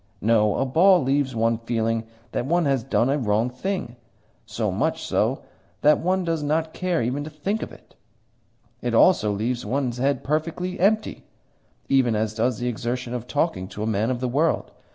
No; 0.19 0.55
a 0.55 0.65
ball 0.65 1.03
leaves 1.03 1.35
one 1.35 1.59
feeling 1.59 2.05
that 2.31 2.47
one 2.47 2.65
has 2.65 2.83
done 2.83 3.07
a 3.07 3.19
wrong 3.19 3.51
thing 3.51 3.97
so 4.47 4.71
much 4.71 5.03
so 5.05 5.43
that 5.81 5.99
one 5.99 6.23
does 6.23 6.41
not 6.41 6.73
care 6.73 7.03
even 7.03 7.23
to 7.23 7.29
think 7.29 7.61
of 7.61 7.71
it. 7.71 7.93
It 8.81 8.95
also 8.95 9.31
leaves 9.31 9.63
one's 9.63 9.99
head 9.99 10.23
perfectly 10.23 10.79
empty, 10.79 11.25
even 11.87 12.15
as 12.15 12.33
does 12.33 12.57
the 12.57 12.67
exertion 12.67 13.13
of 13.13 13.27
talking 13.27 13.67
to 13.67 13.83
a 13.83 13.85
man 13.85 14.09
of 14.09 14.21
the 14.21 14.27
world. 14.27 14.71